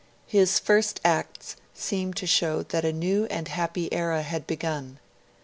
His 0.25 0.57
first 0.57 0.99
acts 1.05 1.57
seemed 1.75 2.15
to 2.15 2.25
show 2.25 2.63
that 2.63 2.83
a 2.83 2.91
new 2.91 3.25
and 3.27 3.47
happy 3.47 3.93
era 3.93 4.23
had 4.23 4.47
begun. 4.47 4.97